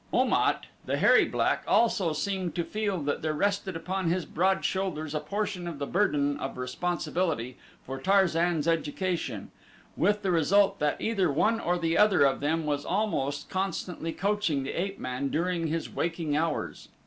[0.11, 4.65] Om at, the hairy black, also seemed to feel that there rested upon his broad
[4.65, 9.51] shoulders a portion of the burden of responsibility for Tarzan's education,
[9.95, 14.63] with the result that either one or the other of them was almost constantly coaching
[14.63, 16.87] the ape man during his waking hours.